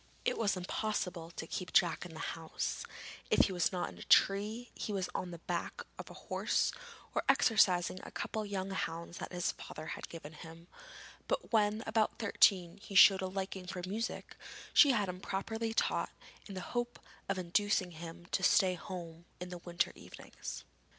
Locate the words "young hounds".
8.47-9.19